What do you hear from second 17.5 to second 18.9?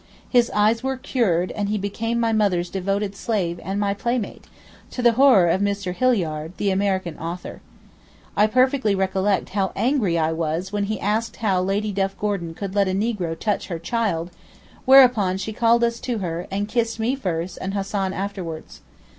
and Hassan afterwards.